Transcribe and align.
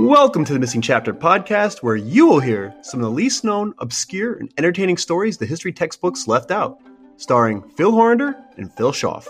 Welcome 0.00 0.46
to 0.46 0.54
the 0.54 0.58
Missing 0.58 0.80
Chapter 0.80 1.12
podcast, 1.12 1.82
where 1.82 1.94
you 1.94 2.26
will 2.26 2.40
hear 2.40 2.74
some 2.80 3.00
of 3.00 3.04
the 3.04 3.10
least 3.10 3.44
known, 3.44 3.74
obscure, 3.80 4.32
and 4.32 4.50
entertaining 4.56 4.96
stories 4.96 5.36
the 5.36 5.44
history 5.44 5.74
textbooks 5.74 6.26
left 6.26 6.50
out, 6.50 6.80
starring 7.18 7.68
Phil 7.76 7.92
Horander 7.92 8.34
and 8.56 8.72
Phil 8.72 8.92
Schaff. 8.92 9.28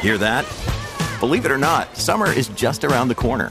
Hear 0.00 0.16
that? 0.16 0.46
Believe 1.18 1.44
it 1.44 1.50
or 1.50 1.58
not, 1.58 1.96
summer 1.96 2.32
is 2.32 2.46
just 2.50 2.84
around 2.84 3.08
the 3.08 3.16
corner. 3.16 3.50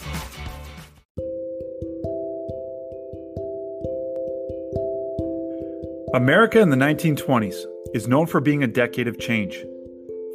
America 6.13 6.59
in 6.59 6.69
the 6.69 6.75
1920s 6.75 7.55
is 7.93 8.05
known 8.05 8.27
for 8.27 8.41
being 8.41 8.63
a 8.63 8.67
decade 8.67 9.07
of 9.07 9.17
change. 9.17 9.63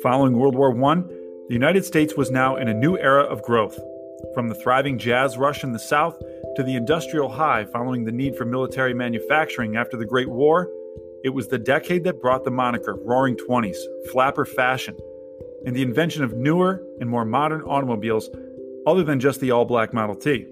Following 0.03 0.39
World 0.39 0.55
War 0.55 0.71
I, 0.91 0.95
the 1.49 1.53
United 1.53 1.85
States 1.85 2.15
was 2.17 2.31
now 2.31 2.57
in 2.57 2.69
a 2.69 2.73
new 2.73 2.97
era 2.97 3.25
of 3.25 3.43
growth. 3.43 3.79
From 4.33 4.49
the 4.49 4.55
thriving 4.55 4.97
jazz 4.97 5.37
rush 5.37 5.65
in 5.65 5.73
the 5.73 5.79
South 5.79 6.19
to 6.57 6.63
the 6.63 6.77
industrial 6.77 7.29
high 7.29 7.67
following 7.67 8.05
the 8.05 8.13
need 8.13 8.37
for 8.37 8.47
military 8.47 8.95
manufacturing 8.95 9.77
after 9.77 9.99
the 9.99 10.07
Great 10.07 10.31
War, 10.31 10.71
it 11.25 11.35
was 11.35 11.49
the 11.49 11.59
decade 11.59 12.05
that 12.05 12.23
brought 12.23 12.45
the 12.45 12.51
moniker 12.51 12.97
Roaring 13.05 13.37
Twenties, 13.37 13.87
flapper 14.11 14.47
fashion, 14.47 14.97
and 15.67 15.77
the 15.77 15.83
invention 15.83 16.25
of 16.25 16.33
newer 16.33 16.83
and 17.01 17.11
more 17.11 17.27
modern 17.27 17.61
automobiles 17.61 18.31
other 18.87 19.05
than 19.05 19.21
just 19.21 19.41
the 19.41 19.51
all 19.51 19.67
black 19.67 19.93
Model 19.93 20.15
T. 20.15 20.47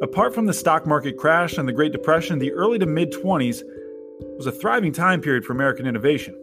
Apart 0.00 0.34
from 0.34 0.46
the 0.46 0.54
stock 0.54 0.86
market 0.86 1.18
crash 1.18 1.58
and 1.58 1.68
the 1.68 1.72
Great 1.72 1.92
Depression, 1.92 2.38
the 2.38 2.52
early 2.52 2.78
to 2.78 2.86
mid 2.86 3.12
20s 3.12 3.62
was 4.36 4.46
a 4.46 4.52
thriving 4.52 4.92
time 4.92 5.20
period 5.20 5.44
for 5.44 5.52
American 5.52 5.86
innovation. 5.86 6.34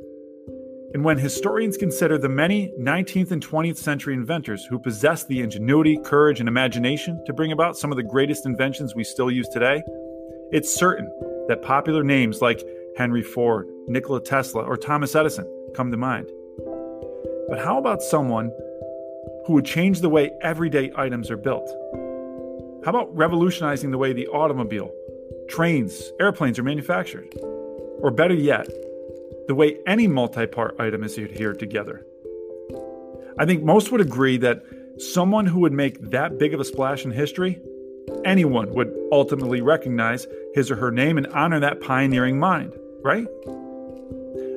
And 0.93 1.05
when 1.05 1.17
historians 1.17 1.77
consider 1.77 2.17
the 2.17 2.27
many 2.27 2.73
19th 2.77 3.31
and 3.31 3.45
20th 3.45 3.77
century 3.77 4.13
inventors 4.13 4.65
who 4.65 4.77
possessed 4.77 5.29
the 5.29 5.39
ingenuity, 5.39 5.97
courage, 6.03 6.41
and 6.41 6.49
imagination 6.49 7.23
to 7.25 7.33
bring 7.33 7.53
about 7.53 7.77
some 7.77 7.91
of 7.91 7.95
the 7.95 8.03
greatest 8.03 8.45
inventions 8.45 8.93
we 8.93 9.05
still 9.05 9.31
use 9.31 9.47
today, 9.47 9.81
it's 10.51 10.73
certain 10.73 11.09
that 11.47 11.61
popular 11.61 12.03
names 12.03 12.41
like 12.41 12.61
Henry 12.97 13.23
Ford, 13.23 13.69
Nikola 13.87 14.21
Tesla, 14.21 14.63
or 14.63 14.75
Thomas 14.75 15.15
Edison 15.15 15.47
come 15.73 15.91
to 15.91 15.97
mind. 15.97 16.29
But 17.47 17.59
how 17.59 17.77
about 17.77 18.01
someone 18.01 18.51
who 19.45 19.53
would 19.53 19.65
change 19.65 20.01
the 20.01 20.09
way 20.09 20.31
everyday 20.41 20.91
items 20.97 21.31
are 21.31 21.37
built? 21.37 21.69
How 22.83 22.89
about 22.89 23.15
revolutionizing 23.15 23.91
the 23.91 23.97
way 23.97 24.11
the 24.11 24.27
automobile, 24.27 24.91
trains, 25.47 26.11
airplanes 26.19 26.59
are 26.59 26.63
manufactured? 26.63 27.33
Or 28.01 28.11
better 28.11 28.33
yet, 28.33 28.67
the 29.47 29.55
way 29.55 29.77
any 29.85 30.07
multi 30.07 30.47
part 30.47 30.75
item 30.79 31.03
is 31.03 31.17
adhered 31.17 31.59
together. 31.59 32.05
I 33.37 33.45
think 33.45 33.63
most 33.63 33.91
would 33.91 34.01
agree 34.01 34.37
that 34.37 34.63
someone 34.97 35.45
who 35.45 35.59
would 35.61 35.73
make 35.73 35.99
that 36.11 36.37
big 36.37 36.53
of 36.53 36.59
a 36.59 36.65
splash 36.65 37.05
in 37.05 37.11
history, 37.11 37.59
anyone 38.25 38.73
would 38.73 38.93
ultimately 39.11 39.61
recognize 39.61 40.27
his 40.53 40.69
or 40.69 40.75
her 40.75 40.91
name 40.91 41.17
and 41.17 41.27
honor 41.27 41.59
that 41.59 41.81
pioneering 41.81 42.39
mind, 42.39 42.73
right? 43.03 43.27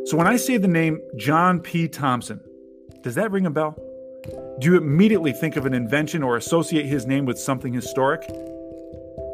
So 0.07 0.17
when 0.17 0.27
I 0.27 0.37
say 0.37 0.57
the 0.57 0.69
name 0.69 1.01
John 1.17 1.61
P. 1.61 1.89
Thompson, 1.89 2.41
does 3.03 3.15
that 3.15 3.31
ring 3.31 3.47
a 3.47 3.51
bell? 3.51 3.77
Do 4.61 4.71
you 4.71 4.77
immediately 4.77 5.33
think 5.33 5.57
of 5.57 5.67
an 5.67 5.75
invention 5.75 6.23
or 6.23 6.37
associate 6.37 6.87
his 6.87 7.07
name 7.07 7.27
with 7.27 7.39
something 7.39 7.73
historic? 7.73 8.23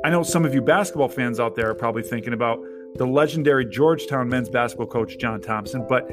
I 0.04 0.10
know 0.10 0.22
some 0.22 0.44
of 0.44 0.54
you 0.54 0.62
basketball 0.62 1.08
fans 1.08 1.38
out 1.38 1.56
there 1.56 1.70
are 1.70 1.74
probably 1.74 2.02
thinking 2.02 2.32
about 2.32 2.58
the 2.96 3.06
legendary 3.06 3.64
Georgetown 3.64 4.28
men's 4.28 4.48
basketball 4.48 4.86
coach 4.86 5.18
John 5.18 5.40
Thompson, 5.40 5.86
but 5.88 6.10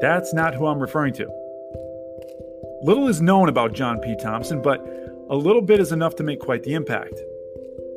that's 0.00 0.32
not 0.32 0.54
who 0.54 0.66
I'm 0.66 0.78
referring 0.78 1.14
to. 1.14 1.28
Little 2.82 3.08
is 3.08 3.20
known 3.20 3.48
about 3.48 3.74
John 3.74 3.98
P. 3.98 4.16
Thompson, 4.16 4.62
but 4.62 4.80
a 5.28 5.36
little 5.36 5.60
bit 5.62 5.80
is 5.80 5.92
enough 5.92 6.16
to 6.16 6.22
make 6.22 6.40
quite 6.40 6.62
the 6.62 6.74
impact. 6.74 7.14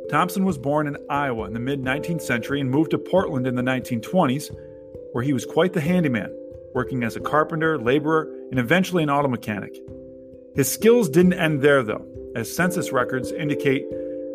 Thompson 0.09 0.43
was 0.43 0.57
born 0.57 0.87
in 0.87 0.97
Iowa 1.09 1.45
in 1.45 1.53
the 1.53 1.59
mid 1.59 1.81
19th 1.81 2.21
century 2.21 2.59
and 2.59 2.69
moved 2.69 2.91
to 2.91 2.97
Portland 2.97 3.47
in 3.47 3.55
the 3.55 3.61
1920s, 3.61 4.53
where 5.13 5.23
he 5.23 5.31
was 5.31 5.45
quite 5.45 5.73
the 5.73 5.81
handyman, 5.81 6.35
working 6.73 7.03
as 7.03 7.15
a 7.15 7.21
carpenter, 7.21 7.77
laborer, 7.77 8.29
and 8.51 8.59
eventually 8.59 9.03
an 9.03 9.09
auto 9.09 9.29
mechanic. 9.29 9.79
His 10.55 10.69
skills 10.69 11.09
didn't 11.09 11.33
end 11.33 11.61
there, 11.61 11.81
though, 11.81 12.05
as 12.35 12.53
census 12.53 12.91
records 12.91 13.31
indicate 13.31 13.89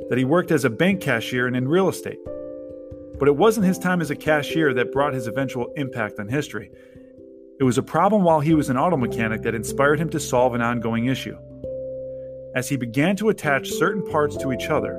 that 0.09 0.16
he 0.16 0.25
worked 0.25 0.50
as 0.50 0.65
a 0.65 0.70
bank 0.70 1.00
cashier 1.00 1.47
and 1.47 1.54
in 1.54 1.69
real 1.69 1.88
estate. 1.88 2.19
But 3.19 3.29
it 3.29 3.37
wasn't 3.37 3.67
his 3.67 3.79
time 3.79 4.01
as 4.01 4.11
a 4.11 4.17
cashier 4.17 4.73
that 4.75 4.93
brought 4.93 5.15
his 5.15 5.27
eventual 5.27 5.73
impact 5.77 6.21
on 6.21 6.29
history. 6.29 6.71
It 7.61 7.65
was 7.65 7.79
a 7.79 7.83
problem 7.83 8.23
while 8.23 8.41
he 8.41 8.55
was 8.55 8.71
an 8.71 8.79
auto 8.79 8.97
mechanic 8.97 9.43
that 9.43 9.55
inspired 9.55 9.99
him 9.99 10.11
to 10.11 10.21
solve 10.21 10.55
an 10.55 10.62
ongoing 10.62 11.06
issue. 11.06 11.37
As 12.55 12.69
he 12.69 12.77
began 12.77 13.17
to 13.17 13.28
attach 13.28 13.71
certain 13.71 14.05
parts 14.05 14.37
to 14.37 14.53
each 14.53 14.69
other, 14.69 14.93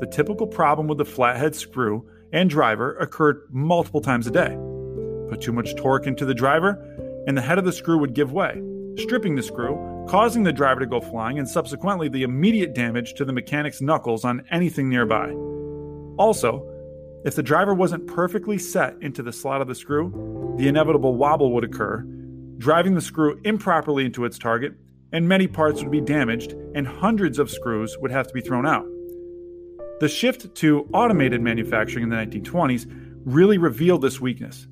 the 0.00 0.06
typical 0.06 0.46
problem 0.46 0.86
with 0.86 0.98
the 0.98 1.04
flathead 1.04 1.54
screw 1.54 2.06
and 2.32 2.50
driver 2.50 2.96
occurred 2.96 3.42
multiple 3.50 4.00
times 4.00 4.26
a 4.26 4.30
day. 4.30 4.56
Put 5.30 5.40
too 5.40 5.52
much 5.52 5.74
torque 5.76 6.06
into 6.06 6.24
the 6.24 6.34
driver, 6.34 6.72
and 7.26 7.36
the 7.36 7.42
head 7.42 7.58
of 7.58 7.64
the 7.64 7.72
screw 7.72 7.98
would 7.98 8.14
give 8.14 8.32
way, 8.32 8.60
stripping 8.98 9.34
the 9.34 9.42
screw, 9.42 10.04
causing 10.08 10.42
the 10.42 10.52
driver 10.52 10.80
to 10.80 10.86
go 10.86 11.00
flying, 11.00 11.38
and 11.38 11.48
subsequently 11.48 12.08
the 12.08 12.24
immediate 12.24 12.74
damage 12.74 13.14
to 13.14 13.24
the 13.24 13.32
mechanic's 13.32 13.80
knuckles 13.80 14.24
on 14.24 14.44
anything 14.50 14.88
nearby. 14.88 15.30
Also, 16.18 16.68
if 17.24 17.36
the 17.36 17.42
driver 17.42 17.72
wasn't 17.74 18.06
perfectly 18.06 18.58
set 18.58 18.96
into 19.00 19.22
the 19.22 19.32
slot 19.32 19.62
of 19.62 19.68
the 19.68 19.74
screw, 19.74 20.54
the 20.58 20.68
inevitable 20.68 21.14
wobble 21.14 21.52
would 21.52 21.64
occur, 21.64 22.04
driving 22.58 22.94
the 22.94 23.00
screw 23.00 23.40
improperly 23.44 24.04
into 24.04 24.24
its 24.24 24.38
target, 24.38 24.72
and 25.12 25.28
many 25.28 25.46
parts 25.46 25.82
would 25.82 25.92
be 25.92 26.00
damaged, 26.00 26.52
and 26.74 26.86
hundreds 26.86 27.38
of 27.38 27.50
screws 27.50 27.96
would 28.00 28.10
have 28.10 28.26
to 28.26 28.34
be 28.34 28.40
thrown 28.40 28.66
out. 28.66 28.86
The 30.00 30.08
shift 30.08 30.54
to 30.56 30.88
automated 30.92 31.40
manufacturing 31.40 32.02
in 32.02 32.10
the 32.10 32.16
1920s 32.16 32.86
really 33.24 33.56
revealed 33.58 34.02
this 34.02 34.20
weakness 34.20 34.66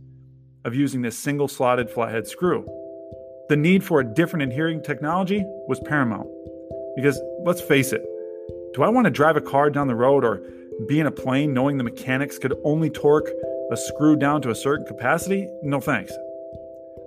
of 0.65 0.75
using 0.75 1.03
this 1.03 1.17
single 1.17 1.47
slotted 1.47 1.89
flathead 1.89 2.27
screw. 2.27 2.67
The 3.49 3.57
need 3.57 3.85
for 3.85 4.01
a 4.01 4.05
different 4.05 4.51
adhering 4.51 4.83
technology 4.83 5.45
was 5.69 5.81
paramount. 5.81 6.29
Because 6.97 7.21
let's 7.45 7.61
face 7.61 7.93
it, 7.93 8.05
do 8.75 8.83
I 8.83 8.89
want 8.89 9.07
to 9.07 9.11
drive 9.11 9.37
a 9.37 9.41
car 9.41 9.71
down 9.71 9.87
the 9.87 9.95
road 9.95 10.25
or 10.25 10.43
be 10.87 11.01
in 11.01 11.07
a 11.07 11.11
plane 11.11 11.53
knowing 11.53 11.79
the 11.79 11.85
mechanics 11.85 12.39
could 12.39 12.55
only 12.65 12.91
torque 12.91 13.29
a 13.71 13.77
screw 13.77 14.17
down 14.17 14.43
to 14.43 14.51
a 14.51 14.55
certain 14.55 14.87
capacity? 14.87 15.49
No 15.63 15.81
thanks. 15.81 16.13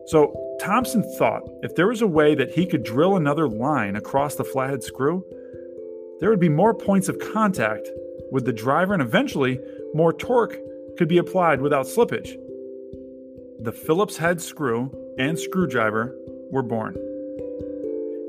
So 0.07 0.33
Thompson 0.61 1.03
thought 1.17 1.43
if 1.61 1.75
there 1.75 1.87
was 1.87 2.01
a 2.01 2.07
way 2.07 2.35
that 2.35 2.51
he 2.51 2.65
could 2.65 2.83
drill 2.83 3.15
another 3.15 3.47
line 3.47 3.95
across 3.95 4.35
the 4.35 4.43
flathead 4.43 4.83
screw, 4.83 5.25
there 6.19 6.29
would 6.29 6.39
be 6.39 6.49
more 6.49 6.73
points 6.73 7.09
of 7.09 7.19
contact 7.19 7.89
with 8.31 8.45
the 8.45 8.53
driver 8.53 8.93
and 8.93 9.01
eventually 9.01 9.59
more 9.93 10.13
torque 10.13 10.57
could 10.97 11.07
be 11.07 11.17
applied 11.17 11.61
without 11.61 11.85
slippage. 11.85 12.37
The 13.59 13.71
Phillips 13.71 14.17
head 14.17 14.41
screw 14.41 14.91
and 15.17 15.37
screwdriver 15.37 16.15
were 16.51 16.63
born. 16.63 16.95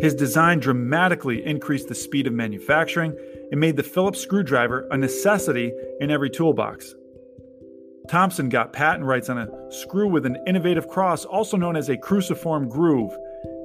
His 0.01 0.15
design 0.15 0.59
dramatically 0.59 1.45
increased 1.45 1.89
the 1.89 1.95
speed 1.95 2.27
of 2.27 2.33
manufacturing 2.33 3.17
and 3.51 3.61
made 3.61 3.77
the 3.77 3.83
Phillips 3.83 4.21
screwdriver 4.21 4.89
a 4.91 4.97
necessity 4.97 5.73
in 6.01 6.11
every 6.11 6.31
toolbox. 6.31 6.95
Thompson 8.09 8.49
got 8.49 8.73
patent 8.73 9.05
rights 9.05 9.31
on 9.31 9.39
a 9.39 9.73
screw 9.73 10.09
with 10.09 10.27
an 10.27 10.37
innovative 10.47 10.89
cross, 10.89 11.25
also 11.25 11.57
known 11.57 11.77
as 11.77 11.89
a 11.89 11.97
cruciform 11.97 12.69
groove, 12.69 13.17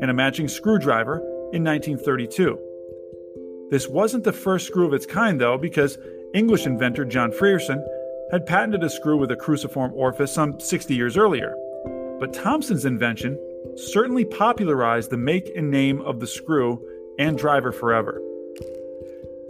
and 0.01 0.09
a 0.09 0.13
matching 0.13 0.47
screwdriver 0.47 1.17
in 1.51 1.63
1932. 1.63 2.57
This 3.69 3.87
wasn't 3.87 4.23
the 4.23 4.33
first 4.33 4.67
screw 4.67 4.85
of 4.85 4.93
its 4.93 5.05
kind, 5.05 5.41
though, 5.41 5.57
because 5.57 5.97
English 6.33 6.65
inventor 6.65 7.05
John 7.05 7.31
Frearson 7.31 7.83
had 8.31 8.45
patented 8.45 8.83
a 8.83 8.89
screw 8.89 9.17
with 9.17 9.31
a 9.31 9.35
cruciform 9.35 9.93
orifice 9.93 10.31
some 10.31 10.59
60 10.59 10.95
years 10.95 11.17
earlier. 11.17 11.55
But 12.19 12.33
Thompson's 12.33 12.85
invention 12.85 13.37
certainly 13.75 14.25
popularized 14.25 15.09
the 15.09 15.17
make 15.17 15.51
and 15.55 15.69
name 15.71 16.01
of 16.01 16.19
the 16.19 16.27
screw 16.27 16.81
and 17.17 17.37
driver 17.37 17.71
forever. 17.71 18.21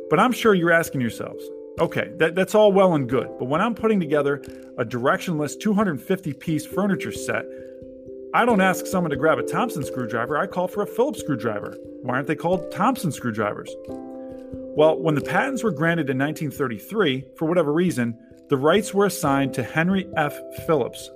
But 0.10 0.20
I'm 0.20 0.32
sure 0.32 0.54
you're 0.54 0.72
asking 0.72 1.02
yourselves, 1.02 1.44
okay, 1.80 2.12
that, 2.18 2.36
that's 2.36 2.56
all 2.56 2.72
well 2.72 2.96
and 2.96 3.08
good, 3.08 3.30
but 3.38 3.46
when 3.46 3.62
I'm 3.62 3.76
putting 3.76 4.00
together 4.00 4.44
a 4.78 4.86
directionless 4.86 5.60
250 5.60 6.34
piece 6.34 6.66
furniture 6.66 7.12
set, 7.12 7.46
I 8.34 8.46
don't 8.46 8.62
ask 8.62 8.86
someone 8.86 9.10
to 9.12 9.18
grab 9.18 9.40
a 9.40 9.44
Thompson 9.44 9.84
screwdriver, 9.84 10.38
I 10.38 10.46
call 10.48 10.68
for 10.68 10.84
a 10.84 10.88
Phillips 10.88 11.20
screwdriver. 11.20 11.76
Why 12.04 12.16
aren't 12.16 12.28
they 12.28 12.36
called 12.36 12.72
Thompson 12.72 13.12
screwdrivers? 13.12 13.74
Well, 13.88 15.00
when 15.00 15.16
the 15.16 15.22
patents 15.22 15.64
were 15.64 15.72
granted 15.72 16.10
in 16.10 16.18
1933, 16.18 17.26
for 17.38 17.48
whatever 17.48 17.74
reason, 17.74 18.18
the 18.50 18.58
rights 18.58 18.94
were 18.94 19.06
assigned 19.06 19.54
to 19.56 19.64
Henry 19.64 20.08
F. 20.16 20.40
Phillips, 20.66 21.10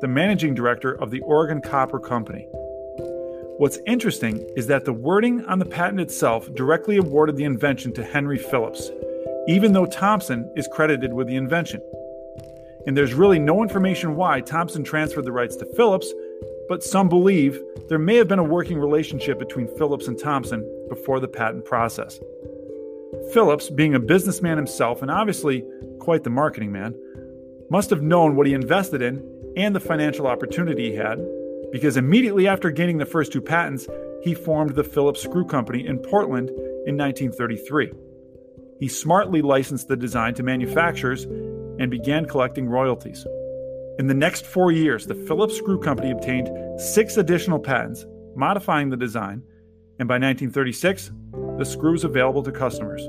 the 0.00 0.08
managing 0.08 0.54
director 0.54 0.92
of 0.92 1.10
the 1.10 1.20
Oregon 1.20 1.60
Copper 1.60 1.98
Company. 1.98 2.46
What's 3.58 3.78
interesting 3.86 4.46
is 4.54 4.66
that 4.66 4.84
the 4.84 4.92
wording 4.92 5.42
on 5.46 5.58
the 5.58 5.64
patent 5.64 6.00
itself 6.00 6.52
directly 6.54 6.98
awarded 6.98 7.36
the 7.36 7.44
invention 7.44 7.94
to 7.94 8.04
Henry 8.04 8.36
Phillips, 8.36 8.90
even 9.48 9.72
though 9.72 9.86
Thompson 9.86 10.52
is 10.54 10.68
credited 10.70 11.14
with 11.14 11.26
the 11.26 11.36
invention. 11.36 11.80
And 12.86 12.94
there's 12.94 13.14
really 13.14 13.38
no 13.38 13.62
information 13.62 14.16
why 14.16 14.42
Thompson 14.42 14.84
transferred 14.84 15.24
the 15.24 15.32
rights 15.32 15.56
to 15.56 15.74
Phillips, 15.74 16.12
but 16.68 16.84
some 16.84 17.08
believe 17.08 17.58
there 17.88 17.98
may 17.98 18.16
have 18.16 18.28
been 18.28 18.38
a 18.38 18.44
working 18.44 18.78
relationship 18.78 19.38
between 19.38 19.74
Phillips 19.78 20.08
and 20.08 20.18
Thompson 20.18 20.62
before 20.90 21.20
the 21.20 21.28
patent 21.28 21.64
process. 21.64 22.20
Phillips, 23.32 23.70
being 23.70 23.94
a 23.94 24.00
businessman 24.00 24.58
himself 24.58 25.00
and 25.00 25.10
obviously 25.10 25.64
quite 25.98 26.22
the 26.22 26.30
marketing 26.30 26.70
man, 26.70 26.94
must 27.70 27.90
have 27.90 28.02
known 28.02 28.36
what 28.36 28.46
he 28.46 28.52
invested 28.52 29.00
in 29.00 29.16
and 29.56 29.74
the 29.74 29.80
financial 29.80 30.26
opportunity 30.26 30.90
he 30.90 30.96
had 30.96 31.18
because 31.72 31.96
immediately 31.96 32.46
after 32.46 32.70
gaining 32.70 32.98
the 32.98 33.06
first 33.06 33.32
two 33.32 33.40
patents, 33.40 33.88
he 34.22 34.34
formed 34.34 34.74
the 34.74 34.84
Phillips 34.84 35.22
Screw 35.22 35.44
Company 35.44 35.86
in 35.86 35.98
Portland 35.98 36.48
in 36.86 36.96
1933. 36.96 37.92
He 38.78 38.88
smartly 38.88 39.42
licensed 39.42 39.88
the 39.88 39.96
design 39.96 40.34
to 40.34 40.42
manufacturers 40.42 41.24
and 41.24 41.90
began 41.90 42.26
collecting 42.26 42.68
royalties. 42.68 43.26
In 43.98 44.06
the 44.06 44.14
next 44.14 44.46
four 44.46 44.72
years, 44.72 45.06
the 45.06 45.14
Phillips 45.14 45.56
Screw 45.56 45.78
Company 45.80 46.10
obtained 46.10 46.50
six 46.80 47.16
additional 47.16 47.58
patents, 47.58 48.04
modifying 48.34 48.90
the 48.90 48.96
design, 48.96 49.42
and 49.98 50.06
by 50.06 50.14
1936, 50.14 51.10
the 51.58 51.64
screw 51.64 51.92
was 51.92 52.04
available 52.04 52.42
to 52.42 52.52
customers. 52.52 53.02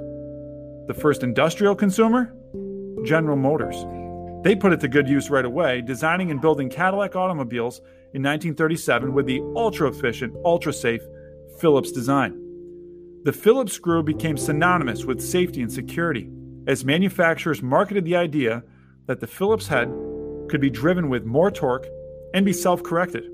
The 0.88 0.96
first 0.98 1.22
industrial 1.24 1.76
consumer? 1.76 2.34
General 3.04 3.36
Motors. 3.36 3.76
They 4.44 4.56
put 4.56 4.74
it 4.74 4.80
to 4.82 4.88
good 4.88 5.08
use 5.08 5.30
right 5.30 5.46
away, 5.46 5.82
designing 5.82 6.32
and 6.32 6.40
building 6.40 6.70
Cadillac 6.70 7.16
automobiles 7.16 7.80
in 8.14 8.24
1937 8.24 9.14
with 9.14 9.26
the 9.26 9.42
ultra 9.56 9.90
efficient, 9.90 10.36
ultra 10.46 10.72
safe 10.72 11.02
Phillips 11.60 11.92
design. 11.92 12.44
The 13.24 13.34
Phillips 13.34 13.74
screw 13.74 14.04
became 14.04 14.38
synonymous 14.38 15.06
with 15.06 15.22
safety 15.22 15.62
and 15.62 15.72
security 15.72 16.30
as 16.68 16.86
manufacturers 16.86 17.62
marketed 17.62 18.06
the 18.06 18.16
idea 18.16 18.64
that 19.08 19.20
the 19.20 19.28
Phillips 19.28 19.68
head 19.68 19.88
could 20.50 20.62
be 20.62 20.70
driven 20.70 21.10
with 21.10 21.26
more 21.26 21.52
torque 21.52 21.88
and 22.34 22.46
be 22.46 22.54
self 22.54 22.84
corrected. 22.84 23.26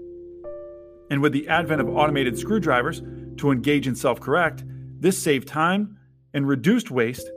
And 1.09 1.21
with 1.21 1.33
the 1.33 1.47
advent 1.47 1.81
of 1.81 1.89
automated 1.89 2.37
screwdrivers 2.37 3.01
to 3.37 3.51
engage 3.51 3.87
and 3.87 3.97
self 3.97 4.19
correct, 4.19 4.63
this 4.99 5.21
saved 5.21 5.47
time 5.47 5.97
and 6.33 6.47
reduced 6.47 6.89
waste 6.89 7.29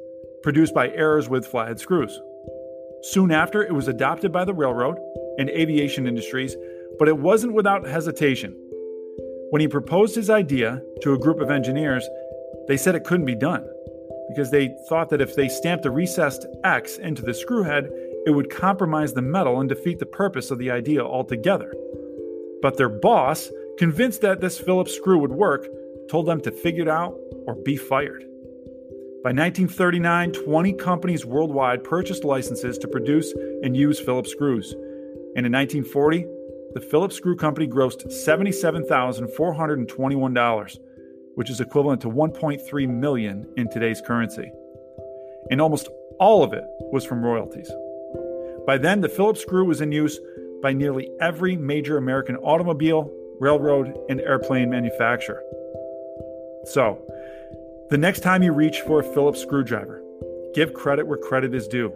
produced 0.42 0.72
by 0.72 0.88
errors 0.90 1.28
with 1.28 1.46
flathead 1.46 1.80
screws. 1.80 2.18
Soon 3.02 3.30
after, 3.30 3.62
it 3.62 3.74
was 3.74 3.88
adopted 3.88 4.32
by 4.32 4.44
the 4.44 4.54
railroad 4.54 4.98
and 5.38 5.50
aviation 5.50 6.06
industries, 6.06 6.56
but 6.98 7.08
it 7.08 7.18
wasn't 7.18 7.52
without 7.52 7.86
hesitation. 7.86 8.56
When 9.50 9.60
he 9.60 9.68
proposed 9.68 10.14
his 10.14 10.30
idea 10.30 10.82
to 11.02 11.12
a 11.12 11.18
group 11.18 11.40
of 11.40 11.50
engineers, 11.50 12.08
they 12.66 12.76
said 12.76 12.94
it 12.94 13.04
couldn't 13.04 13.26
be 13.26 13.34
done 13.34 13.64
because 14.28 14.50
they 14.50 14.76
thought 14.88 15.08
that 15.10 15.20
if 15.20 15.36
they 15.36 15.48
stamped 15.48 15.86
a 15.86 15.90
recessed 15.90 16.46
X 16.64 16.98
into 16.98 17.22
the 17.22 17.34
screw 17.34 17.62
head, 17.62 17.90
it 18.26 18.30
would 18.34 18.50
compromise 18.50 19.12
the 19.12 19.22
metal 19.22 19.60
and 19.60 19.68
defeat 19.68 20.00
the 20.00 20.06
purpose 20.06 20.50
of 20.50 20.58
the 20.58 20.70
idea 20.70 21.04
altogether. 21.04 21.72
But 22.60 22.76
their 22.76 22.88
boss, 22.88 23.50
convinced 23.78 24.22
that 24.22 24.40
this 24.40 24.58
Phillips 24.58 24.94
screw 24.94 25.18
would 25.18 25.30
work, 25.30 25.68
told 26.10 26.26
them 26.26 26.40
to 26.40 26.50
figure 26.50 26.82
it 26.82 26.88
out 26.88 27.16
or 27.46 27.54
be 27.54 27.76
fired. 27.76 28.24
By 29.26 29.32
1939, 29.32 30.34
20 30.34 30.72
companies 30.74 31.26
worldwide 31.26 31.82
purchased 31.82 32.22
licenses 32.22 32.78
to 32.78 32.86
produce 32.86 33.34
and 33.64 33.76
use 33.76 33.98
Phillips 33.98 34.30
screws. 34.30 34.70
And 35.34 35.44
in 35.44 35.50
1940, 35.50 36.24
the 36.74 36.80
Phillips 36.80 37.16
Screw 37.16 37.34
Company 37.34 37.66
grossed 37.66 38.06
$77,421, 38.06 40.78
which 41.34 41.50
is 41.50 41.60
equivalent 41.60 42.02
to 42.02 42.08
1.3 42.08 42.88
million 42.88 43.52
in 43.56 43.68
today's 43.68 44.00
currency. 44.00 44.52
And 45.50 45.60
almost 45.60 45.88
all 46.20 46.44
of 46.44 46.52
it 46.52 46.62
was 46.92 47.04
from 47.04 47.24
royalties. 47.24 47.68
By 48.64 48.78
then, 48.78 49.00
the 49.00 49.08
Phillips 49.08 49.40
screw 49.40 49.64
was 49.64 49.80
in 49.80 49.90
use 49.90 50.20
by 50.62 50.72
nearly 50.72 51.10
every 51.20 51.56
major 51.56 51.98
American 51.98 52.36
automobile, 52.36 53.10
railroad, 53.40 53.92
and 54.08 54.20
airplane 54.20 54.70
manufacturer. 54.70 55.42
So, 56.66 57.00
the 57.88 57.98
next 57.98 58.20
time 58.20 58.42
you 58.42 58.52
reach 58.52 58.80
for 58.80 59.00
a 59.00 59.14
Phillips 59.14 59.40
screwdriver, 59.40 60.02
give 60.54 60.74
credit 60.74 61.06
where 61.06 61.18
credit 61.18 61.54
is 61.54 61.68
due. 61.68 61.94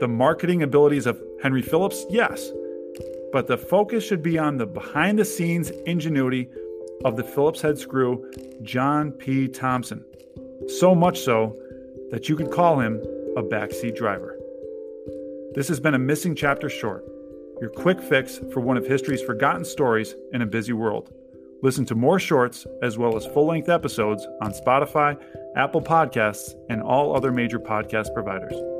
The 0.00 0.08
marketing 0.08 0.62
abilities 0.62 1.06
of 1.06 1.22
Henry 1.42 1.62
Phillips, 1.62 2.04
yes, 2.10 2.50
but 3.32 3.46
the 3.46 3.56
focus 3.56 4.04
should 4.04 4.22
be 4.22 4.38
on 4.38 4.58
the 4.58 4.66
behind 4.66 5.18
the 5.18 5.24
scenes 5.24 5.70
ingenuity 5.86 6.50
of 7.06 7.16
the 7.16 7.24
Phillips 7.24 7.62
head 7.62 7.78
screw, 7.78 8.30
John 8.62 9.12
P. 9.12 9.48
Thompson. 9.48 10.04
So 10.68 10.94
much 10.94 11.20
so 11.20 11.56
that 12.10 12.28
you 12.28 12.36
could 12.36 12.50
call 12.50 12.78
him 12.80 13.02
a 13.36 13.42
backseat 13.42 13.96
driver. 13.96 14.38
This 15.54 15.68
has 15.68 15.80
been 15.80 15.94
a 15.94 15.98
missing 15.98 16.34
chapter 16.34 16.68
short, 16.68 17.04
your 17.62 17.70
quick 17.70 18.02
fix 18.02 18.40
for 18.52 18.60
one 18.60 18.76
of 18.76 18.86
history's 18.86 19.22
forgotten 19.22 19.64
stories 19.64 20.14
in 20.32 20.42
a 20.42 20.46
busy 20.46 20.74
world. 20.74 21.12
Listen 21.64 21.86
to 21.86 21.94
more 21.94 22.20
shorts 22.20 22.66
as 22.82 22.98
well 22.98 23.16
as 23.16 23.24
full 23.24 23.46
length 23.46 23.70
episodes 23.70 24.28
on 24.42 24.52
Spotify, 24.52 25.18
Apple 25.56 25.80
Podcasts, 25.80 26.54
and 26.68 26.82
all 26.82 27.16
other 27.16 27.32
major 27.32 27.58
podcast 27.58 28.12
providers. 28.12 28.73